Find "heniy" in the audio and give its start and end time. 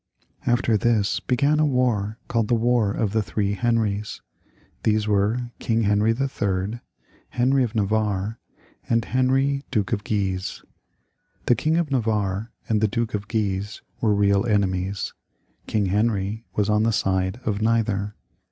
7.35-7.63, 9.03-9.61